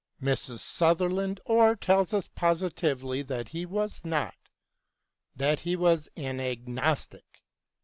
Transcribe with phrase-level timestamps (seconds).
[0.19, 0.61] Mrs.
[0.61, 4.33] Sutherland Orr tells us positively that he was not,
[5.35, 7.43] that he was an agnostic.